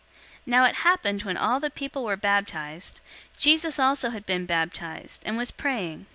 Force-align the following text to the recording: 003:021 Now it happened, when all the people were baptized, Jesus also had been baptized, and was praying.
003:021 0.01 0.07
Now 0.47 0.65
it 0.65 0.75
happened, 0.77 1.21
when 1.21 1.37
all 1.37 1.59
the 1.59 1.69
people 1.69 2.03
were 2.03 2.17
baptized, 2.17 3.01
Jesus 3.37 3.77
also 3.77 4.09
had 4.09 4.25
been 4.25 4.47
baptized, 4.47 5.21
and 5.27 5.37
was 5.37 5.51
praying. 5.51 6.07